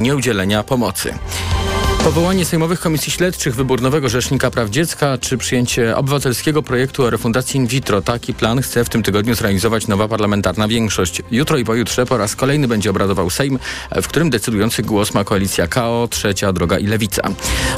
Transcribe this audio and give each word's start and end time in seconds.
nieudzielenia 0.00 0.62
pomocy. 0.62 1.14
Powołanie 2.04 2.44
sejmowych 2.44 2.80
komisji 2.80 3.12
śledczych, 3.12 3.54
wybór 3.54 3.82
nowego 3.82 4.08
rzecznika 4.08 4.50
praw 4.50 4.70
dziecka 4.70 5.18
czy 5.18 5.38
przyjęcie 5.38 5.96
obywatelskiego 5.96 6.62
projektu 6.62 7.04
o 7.04 7.10
refundacji 7.10 7.56
in 7.56 7.66
vitro. 7.66 8.02
Taki 8.02 8.34
plan 8.34 8.62
chce 8.62 8.84
w 8.84 8.88
tym 8.88 9.02
tygodniu 9.02 9.34
zrealizować 9.34 9.86
nowa 9.86 10.08
parlamentarna 10.08 10.68
większość. 10.68 11.22
Jutro 11.30 11.58
i 11.58 11.64
pojutrze 11.64 12.06
po 12.06 12.18
raz 12.18 12.36
kolejny 12.36 12.68
będzie 12.68 12.90
obradował 12.90 13.30
Sejm, 13.30 13.58
w 14.02 14.08
którym 14.08 14.30
decydujący 14.30 14.82
głos 14.82 15.14
ma 15.14 15.24
koalicja 15.24 15.66
KO, 15.66 16.08
Trzecia 16.10 16.52
Droga 16.52 16.78
i 16.78 16.86
Lewica. 16.86 17.22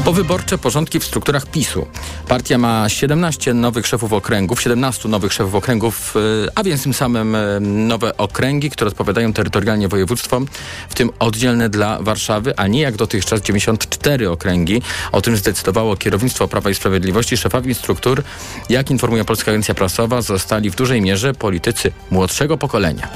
Powyborcze 0.05 0.59
porządki 0.59 1.01
w 1.01 1.05
strukturach 1.05 1.47
PiSu. 1.47 1.87
Partia 2.29 2.59
ma 2.59 2.89
17 2.89 3.55
nowych 3.55 3.87
szefów 3.87 4.13
okręgów, 4.13 4.63
17 4.63 5.09
nowych 5.09 5.33
szefów 5.33 5.55
okręgów, 5.55 6.15
e, 6.17 6.21
a 6.55 6.63
więc 6.63 6.83
tym 6.83 6.95
samym 6.95 7.35
e, 7.35 7.61
nowe 7.61 8.17
okręgi, 8.17 8.71
które 8.71 8.89
odpowiadają 8.89 9.33
terytorialnie 9.33 9.89
województwom, 9.89 10.47
w 10.89 10.95
tym 10.95 11.11
oddzielne 11.19 11.69
dla 11.69 12.03
Warszawy, 12.03 12.57
a 12.57 12.67
nie 12.67 12.81
jak 12.81 12.97
dotychczas 12.97 13.41
94 13.41 14.22
cztery 14.23 14.31
okręgi. 14.31 14.83
O 15.13 15.21
tym 15.21 15.37
zdecydowało 15.37 15.97
kierownictwo 15.97 16.49
Prawa 16.49 16.71
i 16.71 16.75
Sprawiedliwości. 16.75 17.37
Szefami 17.37 17.75
struktur, 17.75 18.23
jak 18.69 18.91
informuje 18.91 19.25
Polska 19.25 19.51
Agencja 19.51 19.75
Prasowa, 19.75 20.23
zostali 20.23 20.71
w 20.71 20.75
dużej 20.75 21.03
mierze 21.03 21.35
politycy 21.35 21.93
młodszego 22.11 22.59
pokolenia. 22.59 23.09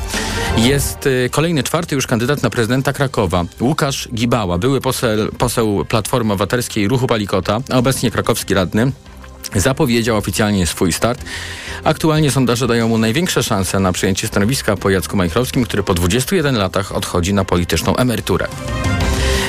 Jest 0.56 1.06
y, 1.06 1.28
kolejny, 1.32 1.62
czwarty 1.62 1.94
już 1.94 2.06
kandydat 2.06 2.42
na 2.42 2.50
prezydenta 2.50 2.92
Krakowa. 2.92 3.44
Łukasz 3.60 4.08
Gibała, 4.14 4.58
były 4.58 4.80
poseł, 4.80 5.32
poseł 5.38 5.84
Platformy 5.88 6.32
Obywatelskiej 6.32 6.88
Ruchu 6.88 7.06
Palikota, 7.06 7.60
a 7.70 7.78
obecnie 7.78 8.10
krakowski 8.10 8.54
radny 8.54 8.92
zapowiedział 9.54 10.16
oficjalnie 10.16 10.66
swój 10.66 10.92
start. 10.92 11.24
Aktualnie 11.84 12.30
sondaże 12.30 12.66
dają 12.66 12.88
mu 12.88 12.98
największe 12.98 13.42
szanse 13.42 13.80
na 13.80 13.92
przyjęcie 13.92 14.28
stanowiska 14.28 14.76
po 14.76 14.90
Jacku 14.90 15.16
Majchrowskim, 15.16 15.64
który 15.64 15.82
po 15.82 15.94
21 15.94 16.56
latach 16.56 16.92
odchodzi 16.92 17.34
na 17.34 17.44
polityczną 17.44 17.96
emeryturę. 17.96 18.48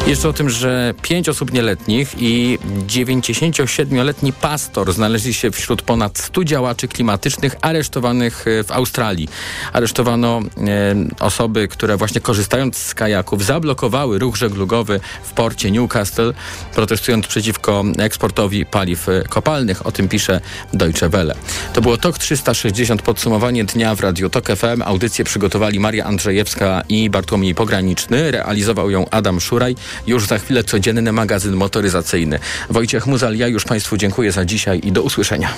Jeszcze 0.08 0.30
o 0.30 0.34
tym, 0.34 0.50
że 0.50 0.94
pięć 1.02 1.30
osób 1.30 1.54
nieletnich 1.54 2.16
i 2.18 2.60
97-letni 2.88 4.34
pastor 4.34 4.94
znaleźli 4.94 5.34
się 5.34 5.52
wśród 5.52 5.82
ponad 5.82 6.18
100 6.18 6.44
działaczy 6.44 6.88
klimatycznych 6.88 7.56
aresztowanych 7.62 8.46
e, 8.48 8.64
w 8.64 8.72
Australii. 8.72 9.28
Aresztowano 9.74 10.40
e, 10.40 10.96
osoby, 11.20 11.68
które 11.68 11.98
właśnie 11.98 12.22
korzystając 12.22 12.78
z 12.78 12.94
kajaków 12.94 13.46
zablokowały 13.46 14.20
ruch 14.20 14.36
żeglugowy 14.36 15.00
w 15.24 15.32
porcie 15.32 15.72
Newcastle, 15.72 16.34
protestując 16.76 17.28
przeciwko 17.28 17.84
eksportowi 17.98 18.66
paliw 18.66 19.10
e, 19.10 19.24
kopalnych. 19.30 19.86
O 19.88 19.92
tym 19.92 20.08
pisze 20.08 20.42
Deutsche 20.74 21.10
Welle. 21.10 21.36
To 21.74 21.82
było 21.82 21.98
TOK 21.98 22.18
360, 22.18 23.02
podsumowanie 23.02 23.64
dnia 23.64 23.96
w 23.96 24.00
Radiu 24.00 24.30
TOK 24.30 24.48
FM. 24.48 24.82
Audycję 24.86 25.26
przygotowali 25.26 25.80
Maria 25.80 26.06
Andrzejewska 26.06 26.84
i 26.90 27.10
Bartłomiej 27.10 27.56
Pograniczny. 27.56 28.32
Realizował 28.32 28.90
ją 28.90 29.10
Adam 29.10 29.42
Szuraj. 29.42 29.76
Już 30.08 30.28
za 30.28 30.40
chwilę 30.40 30.64
codzienny 30.64 31.12
magazyn 31.12 31.56
motoryzacyjny. 31.56 32.40
Wojciech 32.70 33.08
Muzal, 33.08 33.36
ja 33.36 33.48
już 33.48 33.66
Państwu 33.66 33.98
dziękuję 33.98 34.32
za 34.32 34.46
dzisiaj 34.46 34.82
i 34.84 34.92
do 34.92 35.02
usłyszenia. 35.02 35.54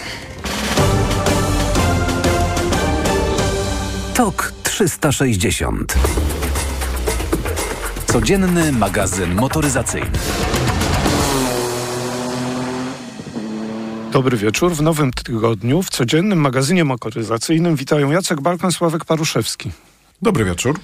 TOK 4.14 4.54
360 4.64 5.96
Codzienny 8.06 8.72
magazyn 8.72 9.36
motoryzacyjny. 9.36 10.12
Dobry 14.12 14.38
wieczór. 14.38 14.76
W 14.76 14.82
nowym 14.82 15.14
tygodniu 15.14 15.84
w 15.84 15.90
codziennym 15.90 16.40
magazynie 16.40 16.86
motoryzacyjnym 16.86 17.76
witają 17.76 18.12
Jacek 18.12 18.42
Balkan, 18.42 18.72
Sławek 18.72 19.06
Paruszewski. 19.06 19.72
Dobry 20.22 20.46
wieczór. 20.46 20.80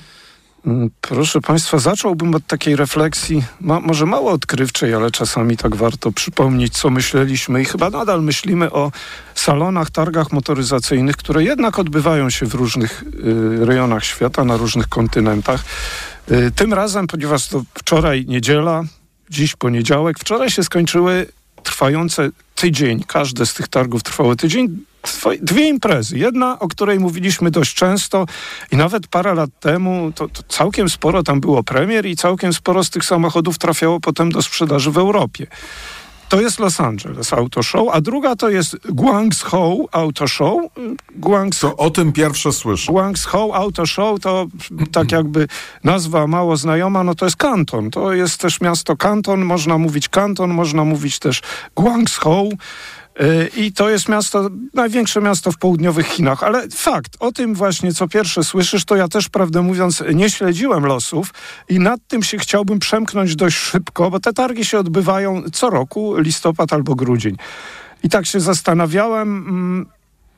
Mm, 0.66 0.90
proszę 1.02 1.42
Państwa, 1.42 1.80
zacząłbym 1.80 2.36
od 2.36 2.48
takiej 2.48 2.76
refleksji, 2.76 3.44
ma, 3.62 3.80
może 3.80 4.06
mało 4.06 4.32
odkrywczej, 4.32 4.94
ale 4.94 5.12
czasami 5.12 5.58
tak 5.58 5.76
warto 5.76 6.12
przypomnieć, 6.12 6.78
co 6.78 6.90
myśleliśmy 6.90 7.62
i 7.62 7.66
chyba 7.66 7.90
nadal 7.90 8.24
myślimy 8.24 8.72
o 8.72 8.92
salonach, 9.36 9.92
targach 9.92 10.32
motoryzacyjnych, 10.32 11.18
które 11.18 11.44
jednak 11.44 11.80
odbywają 11.80 12.30
się 12.30 12.46
w 12.46 12.54
różnych 12.54 13.04
y, 13.04 13.66
rejonach 13.66 14.06
świata, 14.06 14.44
na 14.44 14.58
różnych 14.58 14.88
kontynentach. 14.88 15.64
Y, 16.32 16.52
tym 16.56 16.74
razem, 16.74 17.08
ponieważ 17.08 17.48
to 17.48 17.64
wczoraj 17.74 18.26
niedziela, 18.28 18.84
dziś 19.30 19.56
poniedziałek, 19.56 20.20
wczoraj 20.20 20.50
się 20.50 20.64
skończyły 20.64 21.28
trwające 21.64 22.30
tydzień, 22.56 23.04
każde 23.08 23.46
z 23.46 23.54
tych 23.54 23.68
targów 23.68 24.04
trwało 24.04 24.36
tydzień, 24.36 24.86
dwie 25.42 25.68
imprezy. 25.68 26.18
Jedna, 26.18 26.60
o 26.60 26.68
której 26.68 27.00
mówiliśmy 27.00 27.52
dość 27.52 27.74
często 27.74 28.26
i 28.72 28.78
nawet 28.78 29.08
parę 29.08 29.34
lat 29.34 29.50
temu, 29.60 30.12
to, 30.16 30.28
to, 30.28 30.44
całkiem 30.48 30.90
sporo 30.90 31.24
tam 31.24 31.42
było 31.42 31.64
premier 31.64 32.06
i 32.06 32.16
całkiem 32.16 32.54
sporo 32.54 32.84
z 32.84 32.90
tych 32.90 33.06
samochodów 33.06 33.58
trafiało 33.58 34.00
potem 34.00 34.32
do 34.32 34.42
sprzedaży 34.42 34.92
w 34.92 34.98
Europie. 34.98 35.48
To 36.36 36.42
jest 36.42 36.60
Los 36.60 36.80
Angeles 36.80 37.34
Auto 37.34 37.64
Show, 37.64 37.90
a 37.94 38.02
druga 38.02 38.36
to 38.36 38.50
jest 38.50 38.78
Guangzhou 38.90 39.88
Auto 39.92 40.28
Show. 40.28 40.62
Guangzhou, 41.16 41.70
to 41.70 41.78
o 41.78 41.90
tym 41.90 42.12
pierwsze 42.12 42.52
słyszę. 42.52 42.92
Guangzhou 42.92 43.54
Auto 43.54 43.86
Show 43.86 44.20
to 44.20 44.48
tak 44.92 45.12
jakby 45.12 45.48
nazwa 45.84 46.28
mało 46.28 46.58
znajoma, 46.58 47.04
no 47.04 47.16
to 47.16 47.26
jest 47.26 47.38
kanton. 47.38 47.92
To 47.92 48.14
jest 48.14 48.38
też 48.38 48.62
miasto 48.62 48.98
kanton, 48.98 49.46
można 49.46 49.78
mówić 49.78 50.10
kanton, 50.10 50.54
można 50.54 50.84
mówić 50.84 51.20
też 51.20 51.42
Guangzhou. 51.76 52.52
Y, 53.22 53.50
I 53.58 53.74
to 53.74 53.90
jest 53.90 54.10
miasto, 54.10 54.50
największe 54.74 55.22
miasto 55.22 55.52
w 55.52 55.58
południowych 55.58 56.08
Chinach. 56.08 56.44
Ale 56.44 56.68
fakt, 56.70 57.18
o 57.20 57.32
tym 57.32 57.56
właśnie 57.56 57.94
co 57.94 58.08
pierwsze 58.08 58.44
słyszysz, 58.44 58.86
to 58.86 58.96
ja 58.96 59.08
też, 59.08 59.30
prawdę 59.30 59.62
mówiąc, 59.62 60.04
nie 60.14 60.30
śledziłem 60.30 60.86
losów 60.86 61.34
i 61.70 61.80
nad 61.80 62.00
tym 62.08 62.24
się 62.24 62.38
chciałbym 62.38 62.80
przemknąć 62.80 63.36
dość 63.36 63.58
szybko, 63.58 64.12
bo 64.12 64.20
te 64.20 64.34
targi 64.34 64.66
się 64.66 64.80
odbywają 64.80 65.44
co 65.54 65.70
roku, 65.70 66.16
listopad 66.18 66.74
albo 66.74 66.96
grudzień. 66.96 67.36
I 68.04 68.10
tak 68.10 68.26
się 68.26 68.40
zastanawiałem, 68.40 69.38
mm, 69.38 69.86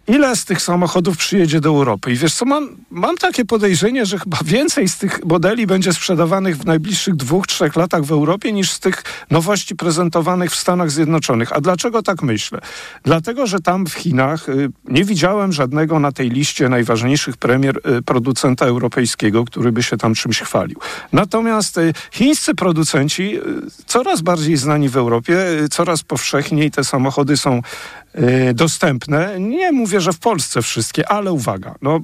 ile 0.08 0.36
z 0.36 0.46
tych 0.46 0.62
samochodów 0.62 1.18
przyjedzie 1.18 1.62
do 1.62 1.70
Europy. 1.70 2.12
I 2.12 2.16
wiesz 2.16 2.34
co, 2.34 2.46
mam, 2.46 2.70
mam 2.92 3.18
takie 3.18 3.46
podejrzenie, 3.46 4.06
że 4.06 4.20
chyba 4.20 4.38
więcej 4.46 4.90
z 4.90 4.98
tych 4.98 5.26
modeli 5.26 5.68
będzie 5.68 5.94
sprzedawanych 5.94 6.58
w 6.58 6.66
najbliższych 6.66 7.16
dwóch, 7.16 7.48
trzech 7.48 7.76
latach 7.76 8.04
w 8.04 8.12
Europie 8.12 8.52
niż 8.52 8.72
z 8.72 8.80
tych 8.80 9.04
nowości 9.32 9.76
prezentowanych 9.76 10.52
w 10.52 10.56
Stanach 10.56 10.92
Zjednoczonych. 10.92 11.54
A 11.54 11.62
dlaczego 11.62 12.04
tak 12.04 12.22
myślę? 12.22 12.60
Dlatego, 13.04 13.48
że 13.48 13.60
tam 13.60 13.88
w 13.88 13.94
Chinach 13.94 14.50
y, 14.50 14.70
nie 14.86 15.04
widziałem 15.04 15.54
żadnego 15.54 16.00
na 16.00 16.12
tej 16.12 16.30
liście 16.30 16.70
najważniejszych 16.70 17.38
premier 17.38 17.78
y, 17.78 18.02
producenta 18.02 18.66
europejskiego, 18.66 19.46
który 19.46 19.72
by 19.72 19.84
się 19.84 19.98
tam 19.98 20.14
czymś 20.14 20.40
chwalił. 20.40 20.80
Natomiast 21.14 21.78
y, 21.78 21.94
chińscy 22.12 22.56
producenci 22.56 23.40
coraz 23.86 24.22
bardziej 24.22 24.58
znani 24.58 24.90
w 24.90 24.98
Europie, 24.98 25.38
coraz 25.72 26.04
powszechniej 26.04 26.72
te 26.72 26.84
samochody 26.84 27.38
są 27.38 27.62
Y, 28.07 28.07
dostępne. 28.54 29.40
Nie 29.40 29.72
mówię, 29.72 30.02
że 30.02 30.14
w 30.14 30.20
Polsce 30.20 30.62
wszystkie, 30.62 31.10
ale 31.10 31.32
uwaga, 31.32 31.76
no, 31.82 32.00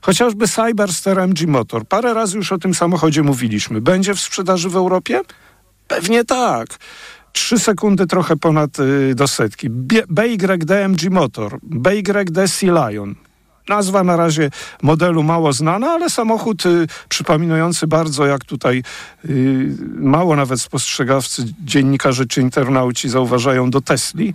chociażby 0.00 0.48
Cyberster 0.48 1.20
MG 1.20 1.46
Motor. 1.46 1.86
Parę 1.86 2.14
razy 2.14 2.36
już 2.36 2.52
o 2.52 2.58
tym 2.58 2.74
samochodzie 2.74 3.22
mówiliśmy. 3.22 3.80
Będzie 3.80 4.14
w 4.14 4.20
sprzedaży 4.20 4.68
w 4.68 4.76
Europie? 4.76 5.20
Pewnie 5.88 6.24
tak. 6.24 6.68
Trzy 7.32 7.58
sekundy 7.58 8.06
trochę 8.06 8.36
ponad 8.36 8.78
y, 8.78 9.14
do 9.14 9.28
setki. 9.28 9.70
BYD 10.08 10.70
MG 10.70 11.10
Motor, 11.10 11.58
BYD 11.62 12.48
Sea 12.48 12.90
Lion. 12.90 13.14
Nazwa 13.68 14.04
na 14.04 14.16
razie 14.16 14.50
modelu 14.82 15.22
mało 15.22 15.52
znana, 15.52 15.90
ale 15.90 16.10
samochód 16.10 16.66
y, 16.66 16.86
przypominający 17.08 17.86
bardzo, 17.86 18.26
jak 18.26 18.44
tutaj 18.44 18.82
y, 19.24 19.76
mało 19.94 20.36
nawet 20.36 20.60
spostrzegawcy, 20.60 21.44
dziennikarze 21.64 22.26
czy 22.26 22.40
internauci 22.40 23.08
zauważają 23.08 23.70
do 23.70 23.80
Tesli. 23.80 24.34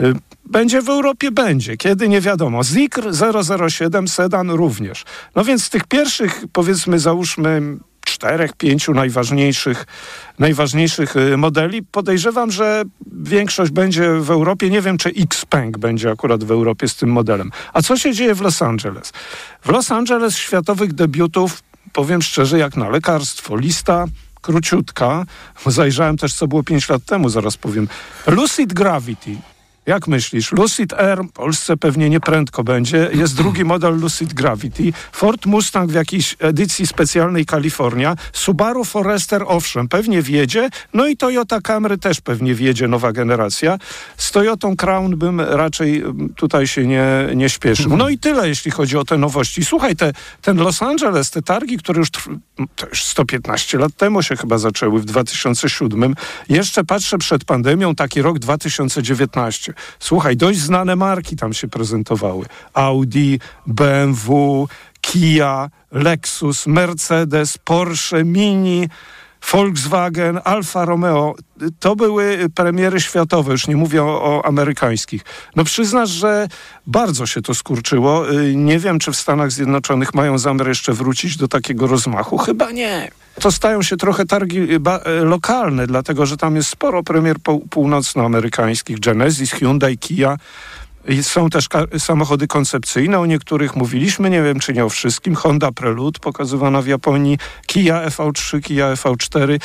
Y, 0.00 0.14
będzie 0.44 0.82
w 0.82 0.88
Europie? 0.88 1.30
Będzie. 1.30 1.76
Kiedy? 1.76 2.08
Nie 2.08 2.20
wiadomo. 2.20 2.64
Zikr 2.64 3.02
007 3.70 4.08
sedan 4.08 4.50
również. 4.50 5.04
No 5.34 5.44
więc 5.44 5.70
tych 5.70 5.84
pierwszych, 5.84 6.44
powiedzmy, 6.52 6.98
załóżmy 6.98 7.62
czterech, 8.10 8.52
pięciu 8.52 8.94
najważniejszych, 8.94 9.86
najważniejszych 10.38 11.16
y, 11.16 11.36
modeli. 11.36 11.82
Podejrzewam, 11.82 12.50
że 12.50 12.82
większość 13.12 13.72
będzie 13.72 14.10
w 14.20 14.30
Europie. 14.30 14.70
Nie 14.70 14.80
wiem, 14.80 14.98
czy 14.98 15.08
Xpeng 15.08 15.78
będzie 15.78 16.10
akurat 16.10 16.44
w 16.44 16.50
Europie 16.50 16.88
z 16.88 16.96
tym 16.96 17.08
modelem. 17.12 17.50
A 17.72 17.82
co 17.82 17.96
się 17.96 18.12
dzieje 18.12 18.34
w 18.34 18.40
Los 18.40 18.62
Angeles? 18.62 19.12
W 19.62 19.68
Los 19.68 19.92
Angeles 19.92 20.36
światowych 20.36 20.92
debiutów, 20.92 21.62
powiem 21.92 22.22
szczerze, 22.22 22.58
jak 22.58 22.76
na 22.76 22.88
lekarstwo. 22.88 23.56
Lista 23.56 24.06
króciutka. 24.42 25.24
Zajrzałem 25.66 26.16
też, 26.16 26.34
co 26.34 26.48
było 26.48 26.62
pięć 26.62 26.88
lat 26.88 27.04
temu, 27.04 27.28
zaraz 27.28 27.56
powiem. 27.56 27.88
Lucid 28.26 28.72
Gravity. 28.72 29.36
Jak 29.88 30.08
myślisz? 30.08 30.52
Lucid 30.52 30.92
Air 30.92 31.18
w 31.24 31.32
Polsce 31.32 31.76
pewnie 31.76 32.10
nie 32.10 32.20
prędko 32.20 32.64
będzie. 32.64 33.10
Jest 33.12 33.36
drugi 33.36 33.64
model 33.74 34.00
Lucid 34.00 34.34
Gravity. 34.34 34.92
Ford 35.12 35.46
Mustang 35.46 35.90
w 35.90 35.94
jakiejś 35.94 36.36
edycji 36.38 36.86
specjalnej 36.86 37.46
Kalifornia. 37.46 38.16
Subaru 38.32 38.84
Forester 38.84 39.44
owszem, 39.46 39.88
pewnie 39.88 40.22
wjedzie. 40.22 40.70
No 40.94 41.06
i 41.06 41.16
Toyota 41.16 41.60
Camry 41.60 41.98
też 41.98 42.20
pewnie 42.20 42.54
wjedzie, 42.54 42.88
nowa 42.88 43.12
generacja. 43.12 43.78
Z 44.16 44.30
Toyotą 44.32 44.76
Crown 44.76 45.16
bym 45.16 45.40
raczej 45.40 46.04
tutaj 46.36 46.66
się 46.66 46.86
nie, 46.86 47.06
nie 47.34 47.48
śpieszył. 47.48 47.96
No 47.96 48.08
i 48.08 48.18
tyle, 48.18 48.48
jeśli 48.48 48.70
chodzi 48.70 48.96
o 48.96 49.04
te 49.04 49.18
nowości. 49.18 49.64
Słuchaj, 49.64 49.96
te, 49.96 50.12
ten 50.42 50.56
Los 50.56 50.82
Angeles, 50.82 51.30
te 51.30 51.42
targi, 51.42 51.78
które 51.78 51.98
już, 51.98 52.10
trw- 52.10 52.38
już 52.90 53.04
115 53.04 53.78
lat 53.78 53.92
temu 53.96 54.22
się 54.22 54.36
chyba 54.36 54.58
zaczęły, 54.58 55.00
w 55.00 55.04
2007. 55.04 56.14
Jeszcze 56.48 56.84
patrzę 56.84 57.18
przed 57.18 57.44
pandemią, 57.44 57.94
taki 57.94 58.22
rok 58.22 58.38
2019. 58.38 59.74
Słuchaj, 59.98 60.36
dość 60.36 60.58
znane 60.58 60.96
marki 60.96 61.36
tam 61.36 61.52
się 61.52 61.68
prezentowały. 61.68 62.46
Audi, 62.74 63.36
BMW, 63.66 64.68
Kia, 65.00 65.70
Lexus, 65.92 66.66
Mercedes, 66.66 67.58
Porsche, 67.58 68.24
Mini, 68.24 68.88
Volkswagen, 69.52 70.40
Alfa 70.44 70.84
Romeo. 70.84 71.34
To 71.80 71.96
były 71.96 72.38
premiery 72.54 73.00
światowe, 73.00 73.52
już 73.52 73.68
nie 73.68 73.76
mówię 73.76 74.02
o, 74.04 74.22
o 74.22 74.46
amerykańskich. 74.46 75.22
No 75.56 75.64
przyznasz, 75.64 76.10
że 76.10 76.48
bardzo 76.86 77.26
się 77.26 77.42
to 77.42 77.54
skurczyło. 77.54 78.30
Y, 78.32 78.56
Nie 78.56 78.78
wiem, 78.78 78.98
czy 78.98 79.12
w 79.12 79.16
Stanach 79.16 79.50
Zjednoczonych 79.52 80.14
mają 80.14 80.38
zamiar 80.38 80.68
jeszcze 80.68 80.92
wrócić 80.92 81.36
do 81.36 81.48
takiego 81.48 81.86
rozmachu. 81.86 82.38
Chyba 82.38 82.70
nie. 82.70 83.10
To 83.40 83.52
stają 83.52 83.82
się 83.82 83.96
trochę 83.96 84.26
targi 84.26 84.58
y, 84.58 84.80
y, 85.20 85.24
lokalne, 85.24 85.86
dlatego 85.86 86.26
że 86.26 86.36
tam 86.36 86.56
jest 86.56 86.68
sporo 86.68 87.02
premier 87.02 87.36
pół- 87.38 87.68
północnoamerykańskich. 87.70 89.00
Genesis, 89.00 89.52
Hyundai, 89.52 89.98
Kia. 89.98 90.36
Są 91.22 91.50
też 91.50 91.68
samochody 91.98 92.46
koncepcyjne, 92.46 93.18
o 93.18 93.26
niektórych 93.26 93.76
mówiliśmy, 93.76 94.30
nie 94.30 94.42
wiem 94.42 94.60
czy 94.60 94.72
nie 94.72 94.84
o 94.84 94.88
wszystkim. 94.88 95.34
Honda 95.34 95.72
Prelude 95.72 96.20
pokazywana 96.20 96.82
w 96.82 96.86
Japonii, 96.86 97.38
Kia 97.66 98.06
EV3, 98.06 98.60
Kia 98.62 98.94
EV4. 98.94 99.58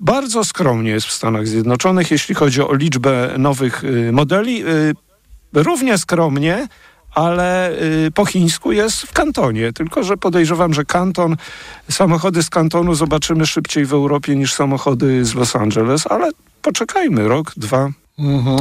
Bardzo 0.00 0.44
skromnie 0.44 0.90
jest 0.90 1.06
w 1.06 1.12
Stanach 1.12 1.46
Zjednoczonych, 1.46 2.10
jeśli 2.10 2.34
chodzi 2.34 2.62
o 2.62 2.74
liczbę 2.74 3.34
nowych 3.38 3.84
y, 3.84 4.12
modeli. 4.12 4.66
Y, 4.66 4.94
równie 5.54 5.98
skromnie, 5.98 6.68
ale 7.14 7.72
y, 7.82 8.10
po 8.14 8.26
chińsku 8.26 8.72
jest 8.72 9.02
w 9.02 9.12
kantonie. 9.12 9.72
Tylko, 9.72 10.02
że 10.02 10.16
podejrzewam, 10.16 10.74
że 10.74 10.84
kanton, 10.84 11.36
samochody 11.90 12.42
z 12.42 12.50
kantonu 12.50 12.94
zobaczymy 12.94 13.46
szybciej 13.46 13.84
w 13.86 13.92
Europie 13.92 14.36
niż 14.36 14.52
samochody 14.52 15.24
z 15.24 15.34
Los 15.34 15.56
Angeles, 15.56 16.06
ale 16.06 16.30
poczekajmy 16.62 17.28
rok, 17.28 17.52
dwa. 17.56 17.88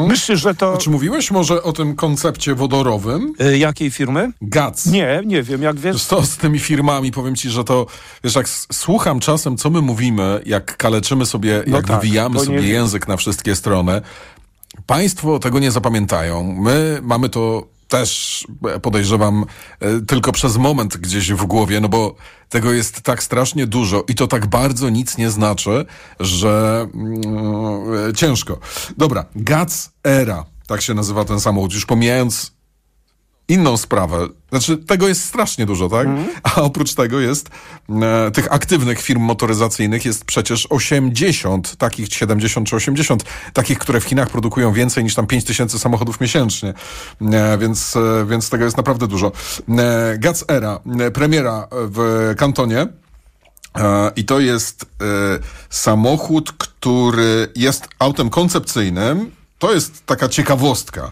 Myślisz, 0.07 0.41
że 0.41 0.55
to... 0.55 0.77
Czy 0.77 0.89
mówiłeś 0.89 1.31
może 1.31 1.63
o 1.63 1.73
tym 1.73 1.95
koncepcie 1.95 2.55
wodorowym? 2.55 3.33
Y, 3.41 3.57
jakiej 3.57 3.91
firmy? 3.91 4.31
GAC. 4.41 4.85
Nie, 4.85 5.21
nie 5.25 5.43
wiem, 5.43 5.61
jak 5.61 5.79
wiesz. 5.79 6.03
Co, 6.03 6.23
z 6.25 6.37
tymi 6.37 6.59
firmami, 6.59 7.11
powiem 7.11 7.35
ci, 7.35 7.49
że 7.49 7.63
to, 7.63 7.85
wiesz, 8.23 8.35
jak 8.35 8.49
słucham 8.71 9.19
czasem, 9.19 9.57
co 9.57 9.69
my 9.69 9.81
mówimy, 9.81 10.41
jak 10.45 10.77
kaleczymy 10.77 11.25
sobie, 11.25 11.63
No 11.67 11.77
jak 11.77 11.87
tak, 11.87 12.01
wywijamy 12.01 12.39
sobie 12.39 12.61
nie- 12.61 12.67
język 12.67 13.07
na 13.07 13.17
wszystkie 13.17 13.55
strony, 13.55 14.01
państwo 14.87 15.39
tego 15.39 15.59
nie 15.59 15.71
zapamiętają. 15.71 16.43
My 16.59 16.99
mamy 17.01 17.29
to 17.29 17.67
też, 17.89 18.47
podejrzewam, 18.81 19.45
e, 19.79 20.01
tylko 20.01 20.31
przez 20.31 20.57
moment 20.57 20.97
gdzieś 20.97 21.33
w 21.33 21.45
głowie, 21.45 21.79
no 21.79 21.89
bo 21.89 22.15
tego 22.49 22.73
jest 22.73 23.01
tak 23.01 23.23
strasznie 23.23 23.67
dużo 23.67 24.03
i 24.07 24.15
to 24.15 24.27
tak 24.27 24.47
bardzo 24.47 24.89
nic 24.89 25.17
nie 25.17 25.29
znaczy, 25.29 25.85
że 26.19 26.85
mm, 26.93 27.21
e, 28.09 28.13
ciężko. 28.13 28.59
Dobra, 28.97 29.25
GAC 29.35 29.91
Era, 30.03 30.45
tak 30.67 30.81
się 30.81 30.93
nazywa 30.93 31.25
ten 31.25 31.39
samochód, 31.39 31.73
już 31.73 31.85
pomijając 31.85 32.58
inną 33.49 33.77
sprawę. 33.77 34.27
Znaczy, 34.49 34.77
tego 34.77 35.07
jest 35.07 35.25
strasznie 35.25 35.65
dużo, 35.65 35.89
tak? 35.89 36.07
A 36.43 36.61
oprócz 36.61 36.93
tego 36.93 37.19
jest 37.19 37.49
e, 37.89 38.31
tych 38.31 38.53
aktywnych 38.53 39.01
firm 39.01 39.21
motoryzacyjnych 39.21 40.05
jest 40.05 40.25
przecież 40.25 40.67
80, 40.69 41.75
takich 41.75 42.13
70 42.13 42.67
czy 42.67 42.75
80, 42.75 43.23
takich, 43.53 43.79
które 43.79 43.99
w 43.99 44.03
Chinach 44.03 44.29
produkują 44.29 44.73
więcej 44.73 45.03
niż 45.03 45.15
tam 45.15 45.27
5 45.27 45.43
tysięcy 45.43 45.79
samochodów 45.79 46.21
miesięcznie. 46.21 46.73
E, 47.21 47.57
więc, 47.57 47.95
e, 47.95 48.25
więc 48.25 48.49
tego 48.49 48.65
jest 48.65 48.77
naprawdę 48.77 49.07
dużo. 49.07 49.31
E, 49.77 50.19
Era, 50.47 50.79
e, 50.99 51.11
premiera 51.11 51.67
w 51.71 52.33
kantonie. 52.37 52.87
E, 53.77 54.11
I 54.15 54.25
to 54.25 54.39
jest 54.39 54.83
e, 54.83 54.85
samochód, 55.69 56.51
który 56.51 57.47
jest 57.55 57.87
autem 57.99 58.29
koncepcyjnym. 58.29 59.31
To 59.59 59.73
jest 59.73 60.05
taka 60.05 60.29
ciekawostka 60.29 61.11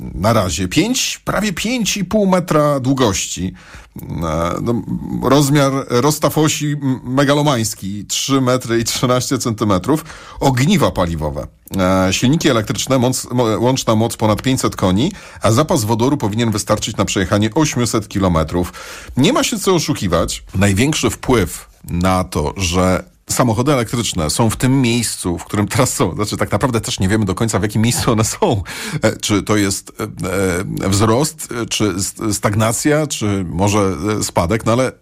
na 0.00 0.32
razie. 0.32 0.68
Pięć, 0.68 1.20
prawie 1.24 1.52
5,5 1.52 2.28
metra 2.28 2.80
długości. 2.80 3.54
E, 4.02 4.54
No, 4.62 4.82
rozmiar, 5.28 5.72
rozstaw 5.88 6.38
osi 6.38 6.76
megalomański 7.04 8.04
3 8.06 8.40
metry 8.40 8.78
i 8.78 8.84
13 8.84 9.38
centymetrów. 9.38 10.04
Ogniwa 10.40 10.90
paliwowe. 10.90 11.46
E, 11.78 12.12
Silniki 12.12 12.48
elektryczne, 12.48 12.98
moc, 12.98 13.30
mo- 13.30 13.58
łączna 13.58 13.94
moc 13.94 14.16
ponad 14.16 14.42
500 14.42 14.76
koni, 14.76 15.12
a 15.42 15.52
zapas 15.52 15.84
wodoru 15.84 16.16
powinien 16.16 16.50
wystarczyć 16.50 16.96
na 16.96 17.04
przejechanie 17.04 17.50
800 17.54 18.08
kilometrów. 18.08 18.72
Nie 19.16 19.32
ma 19.32 19.44
się 19.44 19.58
co 19.58 19.74
oszukiwać. 19.74 20.42
Największy 20.54 21.10
wpływ 21.10 21.68
na 21.84 22.24
to, 22.24 22.54
że 22.56 23.04
samochody 23.28 23.72
elektryczne 23.72 24.30
są 24.30 24.50
w 24.50 24.56
tym 24.56 24.82
miejscu, 24.82 25.38
w 25.38 25.44
którym 25.44 25.68
teraz 25.68 25.94
są. 25.94 26.14
Znaczy, 26.14 26.36
tak 26.36 26.52
naprawdę 26.52 26.80
też 26.80 27.00
nie 27.00 27.08
wiemy 27.08 27.24
do 27.24 27.34
końca, 27.34 27.58
w 27.58 27.62
jakim 27.62 27.82
miejscu 27.82 28.12
one 28.12 28.24
są. 28.24 28.62
E, 29.02 29.16
Czy 29.16 29.42
to 29.42 29.56
jest 29.56 29.92
e, 30.00 30.84
e, 30.84 30.88
wzrost, 30.88 31.54
czy 31.70 31.94
stagnacja, 32.32 33.06
czy 33.06 33.44
może 33.48 33.96
spadek, 34.22 34.66
no 34.66 34.72
ale 34.72 34.92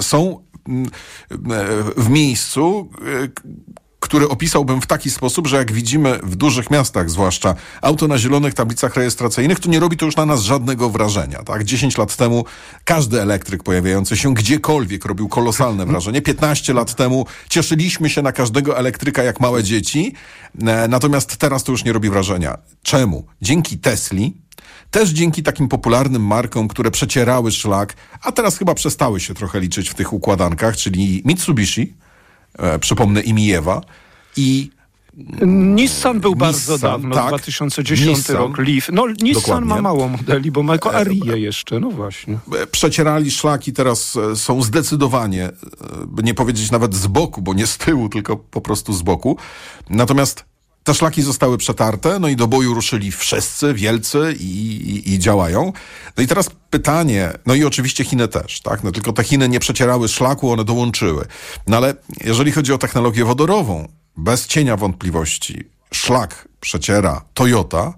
są 0.00 0.44
w 1.96 2.08
miejscu, 2.08 2.90
który 4.12 4.28
opisałbym 4.28 4.80
w 4.80 4.86
taki 4.86 5.10
sposób, 5.10 5.46
że 5.46 5.56
jak 5.56 5.72
widzimy 5.72 6.18
w 6.22 6.36
dużych 6.36 6.70
miastach, 6.70 7.10
zwłaszcza 7.10 7.54
auto 7.82 8.08
na 8.08 8.18
zielonych 8.18 8.54
tablicach 8.54 8.96
rejestracyjnych, 8.96 9.60
to 9.60 9.68
nie 9.68 9.80
robi 9.80 9.96
to 9.96 10.06
już 10.06 10.16
na 10.16 10.26
nas 10.26 10.42
żadnego 10.42 10.90
wrażenia. 10.90 11.42
Tak? 11.42 11.64
10 11.64 11.98
lat 11.98 12.16
temu 12.16 12.44
każdy 12.84 13.22
elektryk 13.22 13.62
pojawiający 13.62 14.16
się 14.16 14.34
gdziekolwiek 14.34 15.04
robił 15.04 15.28
kolosalne 15.28 15.86
wrażenie. 15.86 16.22
15 16.22 16.72
lat 16.72 16.94
temu 16.94 17.26
cieszyliśmy 17.48 18.10
się 18.10 18.22
na 18.22 18.32
każdego 18.32 18.78
elektryka 18.78 19.22
jak 19.22 19.40
małe 19.40 19.64
dzieci, 19.64 20.14
e, 20.66 20.88
natomiast 20.88 21.36
teraz 21.36 21.64
to 21.64 21.72
już 21.72 21.84
nie 21.84 21.92
robi 21.92 22.10
wrażenia. 22.10 22.58
Czemu? 22.82 23.24
Dzięki 23.42 23.78
Tesli, 23.78 24.36
też 24.90 25.10
dzięki 25.10 25.42
takim 25.42 25.68
popularnym 25.68 26.26
markom, 26.26 26.68
które 26.68 26.90
przecierały 26.90 27.52
szlak, 27.52 27.94
a 28.22 28.32
teraz 28.32 28.58
chyba 28.58 28.74
przestały 28.74 29.20
się 29.20 29.34
trochę 29.34 29.60
liczyć 29.60 29.88
w 29.90 29.94
tych 29.94 30.12
układankach, 30.12 30.76
czyli 30.76 31.22
Mitsubishi, 31.24 31.94
e, 32.58 32.78
przypomnę 32.78 33.20
Imijewa 33.20 33.80
i 34.36 34.70
Nissan 35.46 36.20
był 36.20 36.34
bardzo 36.34 36.72
Nissan, 36.72 36.90
dawno, 36.90 37.14
tak. 37.14 37.28
2010 37.28 38.08
Nissan. 38.08 38.36
rok, 38.36 38.58
Leaf. 38.58 38.88
No 38.92 39.06
Nissan 39.08 39.42
Dokładnie. 39.42 39.68
ma 39.68 39.82
mało 39.82 40.08
modeli, 40.08 40.50
bo 40.50 40.62
ma 40.62 40.72
tylko 40.72 40.94
Arię 40.94 41.38
jeszcze, 41.38 41.80
no 41.80 41.90
właśnie. 41.90 42.38
e, 42.62 42.66
przecierali 42.66 43.30
szlaki 43.30 43.72
teraz 43.72 44.16
e, 44.16 44.36
są 44.36 44.62
zdecydowanie, 44.62 45.44
e, 45.44 45.52
by 46.06 46.22
nie 46.22 46.34
powiedzieć 46.34 46.70
nawet 46.70 46.94
z 46.94 47.06
boku, 47.06 47.42
bo 47.42 47.54
nie 47.54 47.66
z 47.66 47.78
tyłu, 47.78 48.08
tylko 48.08 48.36
po 48.36 48.60
prostu 48.60 48.92
z 48.92 49.02
boku. 49.02 49.36
Natomiast 49.90 50.44
te 50.84 50.94
szlaki 50.94 51.22
zostały 51.22 51.58
przetarte, 51.58 52.18
no 52.18 52.28
i 52.28 52.36
do 52.36 52.46
boju 52.46 52.74
ruszyli 52.74 53.12
wszyscy, 53.12 53.74
wielcy 53.74 54.36
i, 54.40 54.44
i, 54.44 55.14
i 55.14 55.18
działają. 55.18 55.72
No 56.16 56.22
i 56.22 56.26
teraz 56.26 56.50
pytanie, 56.70 57.32
no 57.46 57.54
i 57.54 57.64
oczywiście 57.64 58.04
Chiny 58.04 58.28
też, 58.28 58.60
tak? 58.60 58.84
No 58.84 58.92
tylko 58.92 59.12
te 59.12 59.24
Chiny 59.24 59.48
nie 59.48 59.60
przecierały 59.60 60.08
szlaku, 60.08 60.50
one 60.50 60.64
dołączyły. 60.64 61.24
No 61.66 61.76
ale 61.76 61.94
jeżeli 62.24 62.52
chodzi 62.52 62.72
o 62.72 62.78
technologię 62.78 63.24
wodorową, 63.24 63.88
bez 64.16 64.46
cienia 64.46 64.76
wątpliwości, 64.76 65.64
szlak 65.94 66.48
przeciera 66.60 67.24
Toyota, 67.34 67.94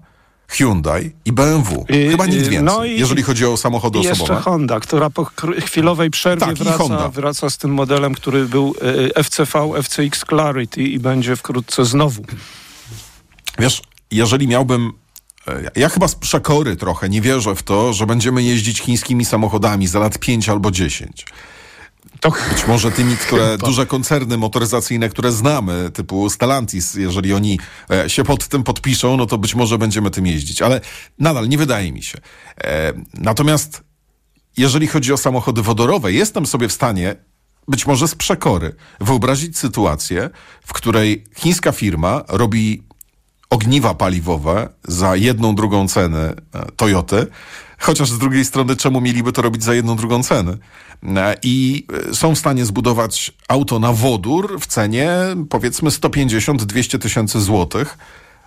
Hyundai 0.47 1.11
i 1.25 1.31
BMW. 1.31 1.85
Chyba 2.11 2.25
nic 2.25 2.35
więcej, 2.47 2.63
no 2.63 2.85
i- 2.85 2.99
jeżeli 2.99 3.23
chodzi 3.23 3.45
o 3.45 3.57
samochody 3.57 3.99
jeszcze 3.99 4.23
osobowe. 4.23 4.41
Honda, 4.41 4.79
która 4.79 5.09
po 5.09 5.25
chwilowej 5.65 6.09
przerwie 6.11 6.45
Tak, 6.45 6.55
wraca, 6.55 7.09
wraca 7.09 7.49
z 7.49 7.57
tym 7.57 7.73
modelem, 7.73 8.13
który 8.15 8.45
był 8.47 8.75
e, 9.15 9.23
FCV, 9.23 9.69
FCX 9.83 10.25
Clarity 10.29 10.81
i 10.83 10.99
będzie 10.99 11.35
wkrótce 11.35 11.85
znowu. 11.85 12.23
Wiesz, 13.59 13.81
jeżeli 14.11 14.47
miałbym. 14.47 14.91
e, 15.47 15.71
Ja 15.75 15.89
chyba 15.89 16.07
z 16.07 16.15
przekory 16.15 16.75
trochę 16.75 17.09
nie 17.09 17.21
wierzę 17.21 17.55
w 17.55 17.63
to, 17.63 17.93
że 17.93 18.05
będziemy 18.05 18.43
jeździć 18.43 18.81
chińskimi 18.81 19.25
samochodami 19.25 19.87
za 19.87 19.99
lat 19.99 20.17
5 20.19 20.49
albo 20.49 20.71
10. 20.71 21.25
To 22.25 22.31
Być 22.53 22.67
może 22.67 22.91
tymi, 22.91 23.17
które 23.17 23.57
duże 23.57 23.85
koncerny 23.85 24.37
motoryzacyjne, 24.37 25.09
które 25.09 25.31
znamy, 25.31 25.91
typu 25.93 26.29
Stellantis, 26.29 26.93
jeżeli 26.93 27.33
oni 27.33 27.59
e, 27.91 28.09
się 28.09 28.23
pod 28.23 28.47
tym 28.47 28.63
podpiszą, 28.63 29.17
no 29.17 29.25
to 29.25 29.37
być 29.37 29.55
może 29.55 29.77
będziemy 29.77 30.11
tym 30.11 30.27
jeździć, 30.27 30.61
ale 30.61 30.81
nadal 31.19 31.49
nie 31.49 31.57
wydaje 31.57 31.91
mi 31.91 32.03
się. 32.03 32.17
E, 32.63 32.93
natomiast 33.13 33.83
jeżeli 34.57 34.87
chodzi 34.87 35.13
o 35.13 35.17
samochody 35.17 35.61
wodorowe, 35.61 36.11
jestem 36.11 36.45
sobie 36.45 36.67
w 36.67 36.73
stanie, 36.73 37.15
być 37.67 37.87
może 37.87 38.07
z 38.07 38.15
przekory, 38.15 38.75
wyobrazić 38.99 39.57
sytuację, 39.57 40.29
w 40.65 40.73
której 40.73 41.23
chińska 41.35 41.71
firma 41.71 42.23
robi 42.27 42.83
ogniwa 43.49 43.93
paliwowe 43.93 44.69
za 44.83 45.15
jedną, 45.15 45.55
drugą 45.55 45.87
cenę 45.87 46.33
e, 46.53 46.71
Toyoty. 46.75 47.27
Chociaż 47.79 48.09
z 48.09 48.17
drugiej 48.17 48.45
strony, 48.45 48.75
czemu 48.75 49.01
mieliby 49.01 49.31
to 49.31 49.41
robić 49.41 49.63
za 49.63 49.73
jedną, 49.73 49.95
drugą 49.95 50.23
cenę? 50.23 50.57
E, 51.03 51.35
I 51.43 51.87
e, 52.09 52.13
są 52.13 52.35
w 52.35 52.39
stanie 52.39 52.65
zbudować 52.65 53.31
auto 53.47 53.79
na 53.79 53.93
wodór 53.93 54.59
w 54.59 54.67
cenie 54.67 55.11
powiedzmy 55.49 55.89
150-200 55.89 56.99
tysięcy 56.99 57.41
złotych 57.41 57.97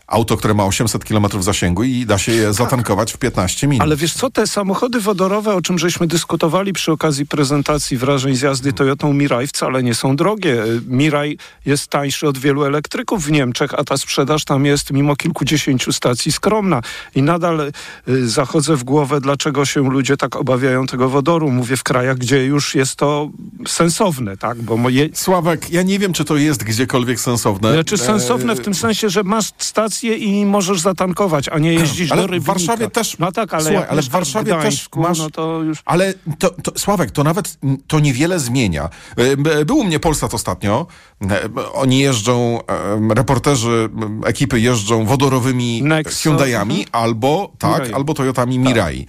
auto, 0.09 0.37
które 0.37 0.55
ma 0.55 0.65
800 0.65 1.05
km 1.05 1.27
zasięgu 1.41 1.85
i 1.85 2.07
da 2.07 2.19
się 2.19 2.33
je 2.33 2.53
zatankować 2.53 3.12
w 3.12 3.19
15 3.19 3.67
minut. 3.69 3.83
Ale 3.83 3.97
wiesz 3.97 4.12
co, 4.12 4.31
te 4.31 4.47
samochody 4.47 5.00
wodorowe, 5.00 5.55
o 5.55 5.62
czym 5.62 5.79
żeśmy 5.79 6.07
dyskutowali 6.07 6.73
przy 6.73 6.93
okazji 6.93 7.27
prezentacji 7.27 7.97
wrażeń 7.97 8.37
z 8.37 8.41
jazdy 8.41 8.73
Toyotą 8.73 9.12
Mirai, 9.12 9.47
wcale 9.47 9.83
nie 9.83 9.95
są 9.95 10.17
drogie. 10.17 10.65
Mirai 10.87 11.38
jest 11.67 11.88
tańszy 11.88 12.29
od 12.29 12.38
wielu 12.38 12.65
elektryków 12.65 13.25
w 13.25 13.31
Niemczech, 13.31 13.75
a 13.75 13.85
ta 13.85 13.97
sprzedaż 13.97 14.45
tam 14.45 14.65
jest 14.65 14.93
mimo 14.93 15.17
kilkudziesięciu 15.17 15.93
stacji 15.93 16.33
skromna. 16.33 16.83
I 17.15 17.23
nadal 17.23 17.73
y, 18.09 18.29
zachodzę 18.29 18.77
w 18.77 18.85
głowę, 18.85 19.21
dlaczego 19.21 19.65
się 19.65 19.91
ludzie 19.91 20.17
tak 20.17 20.37
obawiają 20.37 20.87
tego 20.87 21.09
wodoru. 21.09 21.50
Mówię 21.50 21.77
w 21.77 21.83
krajach, 21.83 22.19
gdzie 22.19 22.45
już 22.45 22.75
jest 22.75 22.97
to 22.97 23.31
sensowne, 23.67 24.37
tak? 24.37 24.62
Bo 24.62 24.77
moje... 24.77 25.09
Sławek, 25.12 25.71
ja 25.71 25.83
nie 25.83 25.99
wiem, 25.99 26.12
czy 26.12 26.25
to 26.25 26.37
jest 26.37 26.65
gdziekolwiek 26.65 27.21
sensowne. 27.21 27.73
Znaczy 27.73 27.99
sensowne 27.99 28.55
w 28.57 28.61
tym 28.61 28.75
sensie, 28.75 29.11
że 29.11 29.23
masz 29.23 29.53
stację 29.59 29.98
i 30.05 30.47
możesz 30.47 30.81
zatankować, 30.81 31.49
a 31.49 31.59
nie 31.59 31.73
jeździć 31.73 32.11
ale 32.12 32.21
do 32.23 32.26
Rybnika. 32.26 32.45
w 32.45 32.47
Warszawie 32.47 32.90
też... 32.90 33.19
No 33.19 33.33
tak, 33.33 33.55
ale, 33.55 33.64
Słuchaj, 33.64 33.87
ale 33.90 34.02
w 34.02 34.09
Warszawie 34.09 34.52
Gdańsku, 34.59 35.00
też 35.00 35.09
masz... 35.09 35.19
No 35.19 35.31
to 35.31 35.62
już... 35.62 35.78
Ale 35.85 36.14
to, 36.38 36.50
to, 36.50 36.78
Sławek, 36.78 37.11
to 37.11 37.25
nawet 37.25 37.59
to 37.87 38.00
niewiele 38.00 38.40
zmienia. 38.40 38.88
E, 39.17 39.64
Był 39.64 39.78
u 39.78 39.85
mnie 39.85 40.00
Polsat 40.00 40.35
ostatnio. 40.35 40.87
E, 41.31 41.49
Oni 41.73 41.99
jeżdżą, 41.99 42.61
reporterzy 43.14 43.88
ekipy 44.25 44.61
jeżdżą 44.61 45.05
wodorowymi 45.05 45.83
Nexo, 45.83 46.31
Hyundai'ami 46.31 46.61
mhm. 46.61 46.85
albo, 46.93 47.52
tak, 47.59 47.71
Mirai. 47.71 47.87
Tak. 47.87 47.97
albo 47.97 48.14
Toyotami 48.14 48.59
Mirai. 48.59 49.07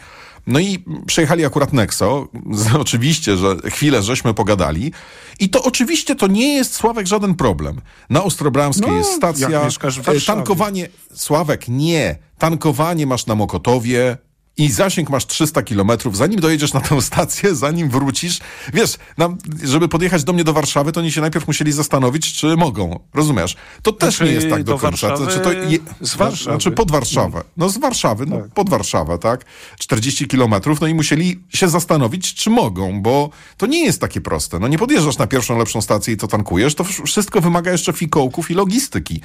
No 0.48 0.60
i 0.60 0.84
przejechali 1.06 1.46
akurat 1.46 1.74
Nexo. 1.74 2.28
Oczywiście, 2.80 3.38
że 3.38 3.56
chwilę 3.66 4.04
żeśmy 4.04 4.34
pogadali. 4.34 4.92
I 5.40 5.50
to 5.50 5.64
oczywiście 5.64 6.16
to 6.16 6.28
nie 6.28 6.54
jest, 6.54 6.74
Sławek, 6.74 7.08
żaden 7.08 7.36
problem. 7.36 7.82
Na 8.10 8.24
Ostrobramskiej 8.24 8.92
No, 8.92 8.98
jest 8.98 9.14
stacja. 9.14 9.50
Tankowanie, 10.26 10.90
Sławek, 11.14 11.68
nie. 11.68 12.18
Tankowanie 12.38 13.08
masz 13.08 13.26
na 13.26 13.36
Mokotowie. 13.36 14.18
I 14.60 14.72
zasięg 14.72 15.10
masz 15.10 15.26
300 15.26 15.62
kilometrów, 15.64 16.18
zanim 16.18 16.40
dojedziesz 16.40 16.74
na 16.74 16.82
tę 16.82 17.02
stację, 17.02 17.56
zanim 17.66 17.90
wrócisz. 17.90 18.40
Wiesz, 18.74 18.94
nam, 19.18 19.38
żeby 19.64 19.88
podjechać 19.88 20.24
do 20.24 20.34
mnie 20.34 20.44
do 20.44 20.54
Warszawy, 20.54 20.92
to 20.92 21.00
oni 21.00 21.12
się 21.12 21.22
najpierw 21.22 21.48
musieli 21.48 21.72
zastanowić, 21.72 22.34
czy 22.34 22.58
mogą. 22.58 23.00
Rozumiesz? 23.14 23.56
To 23.82 23.92
też 23.94 24.16
Znaczy, 24.16 24.32
nie 24.32 24.36
jest 24.36 24.50
tak 24.50 24.64
do, 24.64 24.74
do 24.74 24.80
końca. 24.80 25.08
Warszawy 25.08 25.24
Znaczy, 25.32 25.40
to 25.40 25.52
je, 25.54 25.80
z 26.02 26.16
Warszawy. 26.16 26.44
Znaczy 26.44 26.72
pod 26.72 26.92
Warszawę. 26.92 27.42
No 27.58 27.70
z 27.70 27.78
Warszawy, 27.78 28.26
no 28.26 28.38
pod 28.54 28.70
Warszawę, 28.70 29.18
tak? 29.18 29.46
40 29.80 30.28
kilometrów, 30.28 30.82
no 30.82 30.88
i 30.88 30.94
musieli 30.94 31.40
się 31.50 31.70
zastanowić, 31.70 32.34
czy 32.34 32.50
mogą, 32.50 33.02
bo 33.02 33.30
to 33.58 33.66
nie 33.66 33.86
jest 33.86 34.02
takie 34.02 34.22
proste. 34.22 34.60
No 34.60 34.68
nie 34.68 34.78
podjeżdżasz 34.78 35.18
na 35.18 35.28
pierwszą 35.28 35.58
lepszą 35.58 35.82
stację 35.82 36.14
i 36.14 36.18
to 36.18 36.28
tankujesz, 36.28 36.76
to 36.76 36.84
wszystko 36.84 37.42
wymaga 37.42 37.72
jeszcze 37.72 37.94
fikołków 37.94 38.52
i 38.52 38.54
logistyki. 38.54 39.22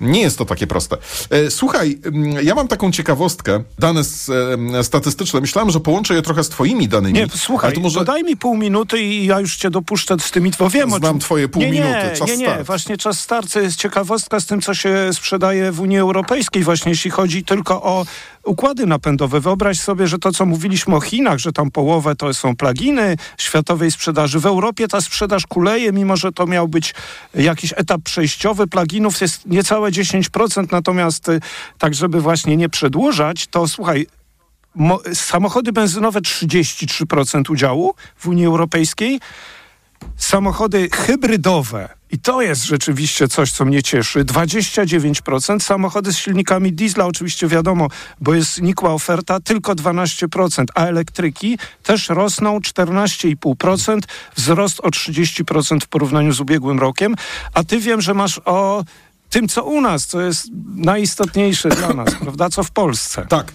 Nie 0.00 0.20
jest 0.20 0.38
to 0.38 0.44
takie 0.44 0.66
proste. 0.66 0.96
E, 1.30 1.50
Słuchaj, 1.50 1.98
mm, 2.04 2.44
ja 2.46 2.54
mam 2.54 2.68
taką 2.68 2.92
ciekawostkę, 2.92 3.62
dane 3.78 4.00
s- 4.00 4.28
e, 4.28 4.75
statystyczne. 4.82 5.40
Myślałem, 5.40 5.70
że 5.70 5.80
połączę 5.80 6.14
je 6.14 6.22
trochę 6.22 6.44
z 6.44 6.48
twoimi 6.48 6.88
danymi. 6.88 7.18
Nie, 7.18 7.26
słuchaj, 7.34 7.72
to 7.72 7.80
może... 7.80 8.04
daj 8.04 8.24
mi 8.24 8.36
pół 8.36 8.56
minuty 8.56 9.02
i 9.02 9.26
ja 9.26 9.40
już 9.40 9.56
cię 9.56 9.70
dopuszczę 9.70 10.16
z 10.18 10.30
tymi, 10.30 10.50
bo 10.58 10.70
wiem 10.70 10.92
o 10.92 10.96
Znam 10.98 11.12
czym... 11.12 11.20
twoje 11.20 11.48
pół 11.48 11.62
nie, 11.62 11.70
nie, 11.70 11.80
minuty, 11.80 12.16
czas 12.18 12.28
Nie, 12.28 12.36
nie, 12.36 12.46
start. 12.46 12.66
właśnie 12.66 12.96
czas 12.96 13.20
start 13.20 13.52
to 13.52 13.60
jest 13.60 13.76
ciekawostka 13.76 14.40
z 14.40 14.46
tym, 14.46 14.60
co 14.60 14.74
się 14.74 15.10
sprzedaje 15.12 15.72
w 15.72 15.80
Unii 15.80 15.98
Europejskiej, 15.98 16.62
właśnie 16.64 16.90
jeśli 16.92 17.10
chodzi 17.10 17.44
tylko 17.44 17.82
o 17.82 18.06
układy 18.46 18.86
napędowe. 18.86 19.40
Wyobraź 19.40 19.80
sobie, 19.80 20.06
że 20.06 20.18
to, 20.18 20.32
co 20.32 20.46
mówiliśmy 20.46 20.96
o 20.96 21.00
Chinach, 21.00 21.38
że 21.38 21.52
tam 21.52 21.70
połowę 21.70 22.16
to 22.16 22.34
są 22.34 22.56
pluginy 22.56 23.16
światowej 23.38 23.90
sprzedaży. 23.90 24.40
W 24.40 24.46
Europie 24.46 24.88
ta 24.88 25.00
sprzedaż 25.00 25.46
kuleje, 25.46 25.92
mimo 25.92 26.16
że 26.16 26.32
to 26.32 26.46
miał 26.46 26.68
być 26.68 26.94
jakiś 27.34 27.72
etap 27.76 28.00
przejściowy. 28.02 28.66
Pluginów 28.66 29.20
jest 29.20 29.46
niecałe 29.46 29.90
10%, 29.90 30.66
natomiast 30.72 31.28
y, 31.28 31.40
tak, 31.78 31.94
żeby 31.94 32.20
właśnie 32.20 32.56
nie 32.56 32.68
przedłużać, 32.68 33.46
to 33.46 33.68
słuchaj, 33.68 34.06
samochody 35.14 35.72
benzynowe 35.72 36.20
33% 36.20 37.50
udziału 37.50 37.94
w 38.16 38.28
Unii 38.28 38.46
Europejskiej, 38.46 39.20
samochody 40.16 40.88
hybrydowe, 40.92 41.88
i 42.10 42.18
to 42.18 42.42
jest 42.42 42.64
rzeczywiście 42.64 43.28
coś, 43.28 43.52
co 43.52 43.64
mnie 43.64 43.82
cieszy, 43.82 44.24
29%, 44.24 45.60
samochody 45.60 46.12
z 46.12 46.18
silnikami 46.18 46.72
diesla, 46.72 47.06
oczywiście 47.06 47.48
wiadomo, 47.48 47.88
bo 48.20 48.34
jest 48.34 48.62
nikła 48.62 48.92
oferta, 48.92 49.40
tylko 49.40 49.74
12%, 49.74 50.64
a 50.74 50.84
elektryki 50.84 51.58
też 51.82 52.08
rosną 52.08 52.58
14,5%, 52.58 54.00
wzrost 54.36 54.80
o 54.80 54.88
30% 54.88 55.80
w 55.80 55.88
porównaniu 55.88 56.32
z 56.32 56.40
ubiegłym 56.40 56.78
rokiem, 56.78 57.14
a 57.54 57.64
ty 57.64 57.78
wiem, 57.78 58.00
że 58.00 58.14
masz 58.14 58.40
o 58.44 58.84
tym, 59.30 59.48
co 59.48 59.64
u 59.64 59.80
nas, 59.80 60.06
co 60.06 60.20
jest 60.20 60.46
najistotniejsze 60.74 61.68
dla 61.68 61.88
nas, 61.88 62.14
prawda, 62.22 62.48
co 62.48 62.64
w 62.64 62.70
Polsce. 62.70 63.26
Tak. 63.28 63.52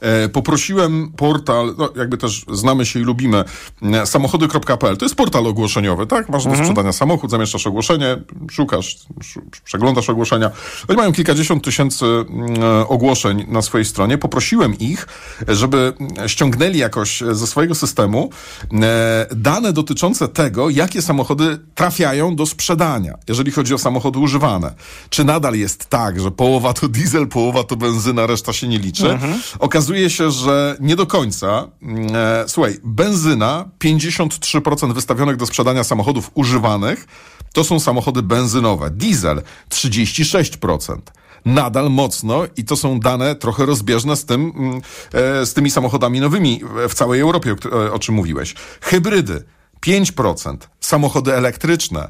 E, 0.00 0.28
poprosiłem 0.28 1.12
portal, 1.16 1.74
no 1.78 1.92
jakby 1.96 2.16
też 2.16 2.44
znamy 2.52 2.86
się 2.86 3.00
i 3.00 3.02
lubimy, 3.02 3.44
e, 3.82 4.06
samochody.pl. 4.06 4.96
To 4.96 5.04
jest 5.04 5.14
portal 5.14 5.46
ogłoszeniowy, 5.46 6.06
tak? 6.06 6.28
Masz 6.28 6.44
do 6.44 6.56
sprzedania 6.56 6.92
samochód, 6.92 7.30
zamieszczasz 7.30 7.66
ogłoszenie, 7.66 8.16
szukasz, 8.50 8.96
sz, 9.20 9.44
przeglądasz 9.64 10.10
ogłoszenia. 10.10 10.50
Oni 10.88 10.96
mają 10.96 11.12
kilkadziesiąt 11.12 11.64
tysięcy 11.64 12.04
mm, 12.04 12.62
e, 12.62 12.88
ogłoszeń 12.88 13.44
na 13.48 13.62
swojej 13.62 13.84
stronie. 13.84 14.18
Poprosiłem 14.18 14.78
ich, 14.78 15.06
żeby 15.48 15.92
ściągnęli 16.26 16.78
jakoś 16.78 17.22
ze 17.32 17.46
swojego 17.46 17.74
systemu 17.74 18.30
e, 18.72 19.26
dane 19.36 19.72
dotyczące 19.72 20.28
tego, 20.28 20.70
jakie 20.70 21.02
samochody 21.02 21.58
trafiają 21.74 22.36
do 22.36 22.46
sprzedania, 22.46 23.14
jeżeli 23.28 23.52
chodzi 23.52 23.74
o 23.74 23.78
samochody 23.78 24.18
używane. 24.18 24.74
Czy 25.10 25.24
nadal 25.24 25.54
jest 25.54 25.86
tak, 25.86 26.20
że 26.20 26.30
połowa 26.30 26.72
to 26.72 26.88
diesel, 26.88 27.28
połowa 27.28 27.64
to 27.64 27.76
benzyna, 27.76 28.26
reszta 28.26 28.52
się 28.52 28.68
nie 28.68 28.78
liczy? 28.78 29.18
Okazuje 29.58 30.10
się, 30.10 30.30
że 30.30 30.76
nie 30.80 30.96
do 30.96 31.06
końca. 31.06 31.68
Mm, 31.82 32.04
E, 32.14 32.44
słuchaj, 32.48 32.78
benzyna, 32.84 33.64
53% 33.78 34.94
wystawionych 34.94 35.36
do 35.36 35.46
sprzedania 35.46 35.84
samochodów 35.84 36.30
używanych 36.34 37.06
to 37.52 37.64
są 37.64 37.80
samochody 37.80 38.22
benzynowe. 38.22 38.90
Diesel, 38.90 39.42
36% 39.68 40.98
nadal 41.44 41.90
mocno 41.90 42.42
i 42.56 42.64
to 42.64 42.76
są 42.76 43.00
dane 43.00 43.34
trochę 43.34 43.66
rozbieżne 43.66 44.16
z 44.16 44.24
tym, 44.24 44.52
mm, 44.56 44.80
e, 45.12 45.46
z 45.46 45.54
tymi 45.54 45.70
samochodami 45.70 46.20
nowymi 46.20 46.60
w 46.88 46.94
całej 46.94 47.20
Europie, 47.20 47.56
o, 47.72 47.92
o 47.92 47.98
czym 47.98 48.14
mówiłeś. 48.14 48.54
Hybrydy 48.80 49.44
5%, 49.80 50.56
samochody 50.80 51.34
elektryczne 51.34 52.08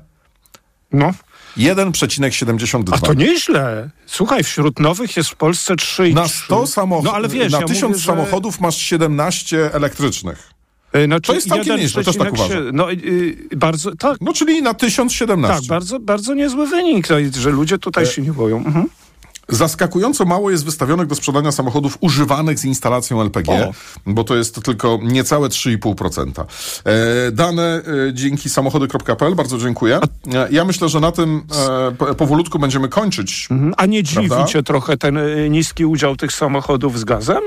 No. 0.92 1.10
1,72. 1.56 2.94
A 2.94 2.99
to 2.99 3.14
nieźle. 3.14 3.90
Słuchaj, 4.06 4.44
wśród 4.44 4.80
nowych 4.80 5.16
jest 5.16 5.30
w 5.30 5.37
Polsce 5.37 5.76
3 5.76 6.08
i 6.08 6.14
Na 6.14 6.25
3. 6.25 6.34
100 6.44 6.66
samochodów, 6.66 7.11
No 7.12 7.16
ale 7.16 7.28
wiesz, 7.28 7.52
na 7.52 7.61
ja 7.61 7.66
1000 7.66 7.82
mówię, 7.82 7.99
że- 8.00 8.06
samochodów 8.06 8.61
masz 8.61 8.76
17 8.76 9.70
elektrycznych. 9.75 10.50
E, 10.92 11.04
Znaczy, 11.04 11.26
To 11.26 11.34
jest 11.34 11.49
całkiem 11.49 11.76
nieźle, 11.76 12.04
też 12.04 12.16
tak 12.16 12.32
uważam. 12.32 12.58
No 12.73 12.92
y, 12.92 13.49
bardzo, 13.56 13.96
tak, 13.96 14.18
No 14.20 14.32
czyli 14.32 14.62
na 14.62 14.75
1017. 14.75 15.56
tak, 15.61 15.68
bardzo, 15.68 16.00
bardzo 16.00 16.34
niezły 16.34 16.66
wynik, 16.66 17.11
no, 17.11 17.16
że 17.40 17.50
ludzie 17.50 17.75
E, 17.75 17.78
tutaj 17.78 18.06
się 18.06 18.23
nie 18.23 18.32
boją. 18.32 18.56
Mhm. 18.56 18.87
Zaskakująco 19.48 20.24
mało 20.24 20.50
jest 20.50 20.64
wystawionych 20.64 21.06
do 21.06 21.14
sprzedania 21.14 21.52
samochodów 21.52 21.98
używanych 22.00 22.58
z 22.58 22.64
instalacją 22.64 23.20
LPG, 23.20 23.52
O. 23.52 23.72
bo 24.06 24.24
to 24.24 24.36
jest 24.36 24.62
tylko 24.64 24.98
niecałe 25.02 25.48
3,5%. 25.48 26.44
E, 26.84 27.32
dane 27.32 27.62
e, 28.08 28.14
dzięki 28.14 28.50
samochody.pl, 28.50 29.34
bardzo 29.34 29.58
dziękuję. 29.58 30.00
E, 30.34 30.48
ja 30.50 30.64
myślę, 30.64 30.88
że 30.88 31.00
na 31.00 31.12
tym 31.12 31.42
e, 31.88 31.92
po- 31.92 32.14
powolutku 32.14 32.58
będziemy 32.58 32.88
kończyć. 32.88 33.48
Mhm. 33.50 33.74
A 33.76 33.86
nie 33.86 34.02
dziwi 34.02 34.28
Prawda? 34.28 34.46
cię 34.46 34.62
trochę 34.62 34.96
ten 34.96 35.16
y, 35.16 35.50
niski 35.50 35.84
udział 35.84 36.16
tych 36.16 36.32
samochodów 36.32 36.98
z 36.98 37.04
gazem? 37.04 37.42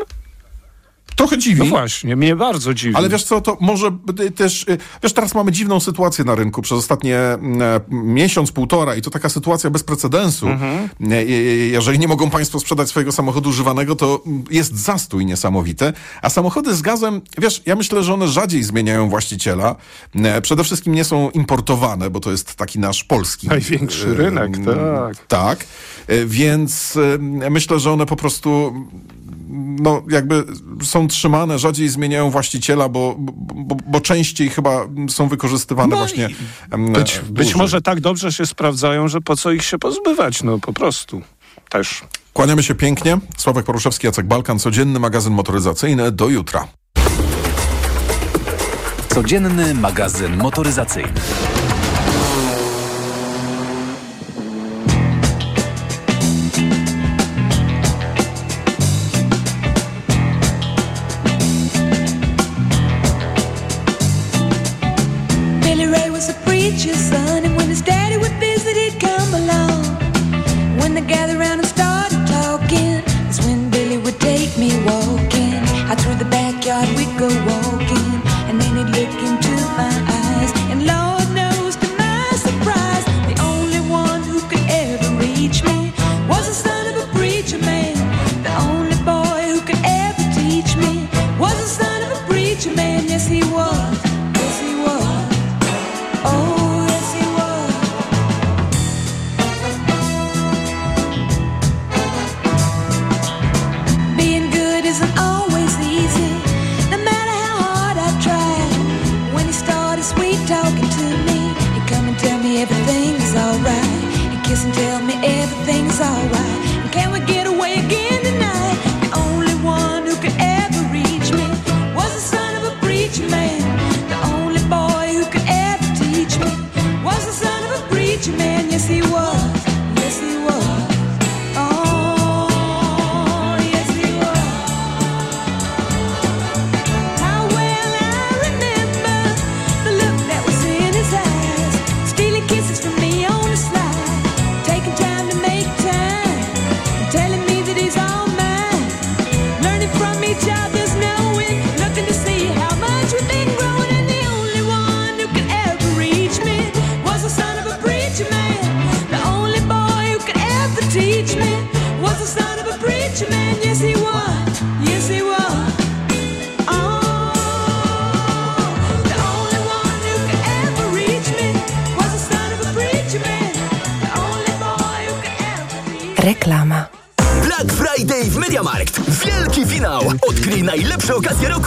Trochę 1.18 1.38
dziwi. 1.38 1.60
No 1.60 1.66
właśnie, 1.66 2.16
mnie 2.16 2.36
bardzo 2.36 2.74
dziwi. 2.74 2.96
Ale 2.96 3.10
wiesz 3.10 3.24
co, 3.24 3.42
to 3.42 3.58
może 3.60 3.92
y, 4.20 4.32
też, 4.32 4.64
y, 4.64 4.78
wiesz, 5.04 5.14
teraz 5.14 5.36
mamy 5.36 5.52
dziwną 5.52 5.80
sytuację 5.80 6.26
na 6.26 6.36
rynku 6.36 6.62
przez 6.62 6.78
ostatnie 6.78 7.18
mm, 7.18 7.82
miesiąc, 7.92 8.52
półtora 8.52 8.96
i 8.96 9.02
to 9.02 9.10
taka 9.10 9.30
sytuacja 9.30 9.70
bez 9.70 9.84
precedensu. 9.84 10.48
Mhm. 10.48 10.90
E, 11.12 11.16
e, 11.16 11.24
Jeżeli 11.68 12.00
nie 12.00 12.08
mogą 12.08 12.30
państwo 12.30 12.60
sprzedać 12.60 12.90
swojego 12.90 13.12
samochodu 13.12 13.50
używanego, 13.50 13.96
to 13.96 14.22
mm, 14.28 14.44
jest 14.52 14.76
zastój 14.76 15.26
niesamowity. 15.26 15.94
A 16.22 16.30
samochody 16.30 16.76
z 16.76 16.82
gazem, 16.82 17.22
wiesz, 17.38 17.62
ja 17.66 17.76
myślę, 17.76 18.04
że 18.04 18.14
one 18.14 18.28
rzadziej 18.28 18.64
zmieniają 18.64 19.10
właściciela. 19.10 19.76
Przede 20.42 20.64
wszystkim 20.64 20.96
nie 20.96 21.04
są 21.04 21.30
importowane, 21.30 22.10
bo 22.10 22.20
to 22.20 22.32
jest 22.32 22.56
taki 22.56 22.80
nasz 22.80 23.04
polski. 23.04 23.48
Największy 23.48 24.16
rynek, 24.16 24.58
mm, 24.58 24.66
tak. 24.66 25.28
Tak, 25.28 25.66
więc 26.26 26.98
myślę, 27.50 27.80
że 27.80 27.92
one 27.92 28.06
po 28.06 28.16
prostu 28.16 28.74
no 29.80 30.04
jakby 30.10 30.44
są 30.84 31.08
trzymane, 31.08 31.60
rzadziej 31.60 31.90
zmieniają 31.90 32.30
właściciela, 32.30 32.90
bo, 32.90 33.16
bo, 33.18 33.76
bo 33.88 34.02
częściej 34.02 34.50
chyba 34.50 34.88
są 35.10 35.28
wykorzystywane 35.28 35.90
No 35.90 35.98
właśnie. 35.98 36.30
być, 36.78 37.22
być 37.30 37.56
może 37.56 37.82
tak 37.82 38.00
dobrze 38.02 38.32
się 38.32 38.46
sprawdzają, 38.46 39.08
że 39.08 39.22
po 39.22 39.36
co 39.36 39.52
ich 39.52 39.64
się 39.64 39.78
pozbywać, 39.78 40.44
no 40.44 40.60
po 40.60 40.74
prostu. 40.74 41.22
Też. 41.70 42.04
Kłaniamy 42.34 42.64
się 42.64 42.76
pięknie. 42.76 43.18
Sławek 43.38 43.66
Poruszewski, 43.66 44.08
Jacek 44.08 44.26
Balkan, 44.26 44.60
codzienny 44.60 45.00
magazyn 45.00 45.34
motoryzacyjny. 45.34 46.12
Do 46.12 46.30
jutra. 46.30 46.68
Codzienny 49.10 49.74
magazyn 49.74 50.38
motoryzacyjny. 50.38 51.12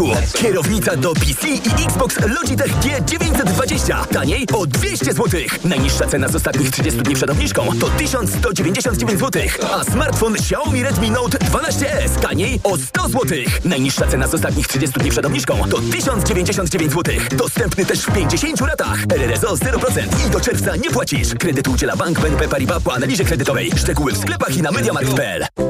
Roku. 0.01 0.17
Kierownica 0.35 0.97
do 0.97 1.15
PC 1.15 1.49
i 1.49 1.85
Xbox 1.87 2.17
Logitech 2.27 2.73
G920. 2.77 4.07
Taniej 4.07 4.47
o 4.53 4.67
200 4.67 5.13
zł. 5.13 5.41
Najniższa 5.65 6.07
cena 6.07 6.29
z 6.29 6.35
ostatnich 6.35 6.71
30 6.71 7.03
dni 7.03 7.15
przed 7.15 7.31
obniżką 7.31 7.67
to 7.81 7.91
1199 7.91 9.21
zł. 9.21 9.43
A 9.73 9.85
smartfon 9.85 10.35
Xiaomi 10.35 10.83
Redmi 10.83 11.11
Note 11.11 11.39
12S. 11.39 12.21
Taniej 12.23 12.61
o 12.63 12.77
100 12.77 13.09
zł. 13.09 13.39
Najniższa 13.65 14.07
cena 14.07 14.27
z 14.27 14.35
ostatnich 14.35 14.69
30 14.69 15.01
dni 15.01 15.11
przed 15.11 15.27
obniżką 15.27 15.59
to 15.71 15.79
1099 15.93 16.93
zł. 16.93 17.15
Dostępny 17.37 17.87
też 17.87 18.01
w 18.01 18.13
50 18.13 18.61
latach. 18.61 18.99
RRSO 19.13 19.55
0% 19.55 20.27
i 20.27 20.31
do 20.31 20.41
czerwca 20.41 20.77
nie 20.77 20.91
płacisz. 20.91 21.35
Kredyt 21.35 21.69
udziela 21.69 21.97
Bank 21.97 22.21
BNP 22.21 22.49
Paribas 22.49 22.83
po 22.83 22.95
analizie 22.95 23.25
kredytowej. 23.25 23.71
Szczegóły 23.77 24.13
w 24.13 24.19
sklepach 24.19 24.57
i 24.57 24.63
na 24.63 24.71
MediaMarkt.pl. 24.71 25.70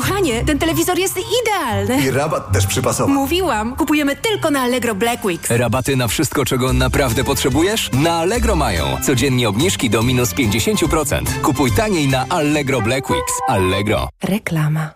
Kochanie, 0.00 0.44
ten 0.44 0.58
telewizor 0.58 0.98
jest 0.98 1.14
idealny. 1.42 2.00
I 2.06 2.10
rabat 2.10 2.52
też 2.52 2.66
przypasowy. 2.66 3.12
Mówiłam, 3.12 3.76
kupujemy 3.76 4.16
tylko 4.16 4.50
na 4.50 4.60
Allegro 4.60 4.94
Black 4.94 5.24
Weeks. 5.24 5.50
Rabaty 5.50 5.96
na 5.96 6.08
wszystko, 6.08 6.44
czego 6.44 6.72
naprawdę 6.72 7.24
potrzebujesz? 7.24 7.90
Na 7.92 8.12
Allegro 8.12 8.56
mają. 8.56 8.84
Codziennie 9.02 9.48
obniżki 9.48 9.90
do 9.90 10.02
minus 10.02 10.34
50%. 10.34 11.40
Kupuj 11.42 11.72
taniej 11.72 12.08
na 12.08 12.26
Allegro 12.28 12.80
Black 12.80 13.10
Weeks. 13.10 13.32
Allegro. 13.48 14.08
Reklama. 14.22 14.90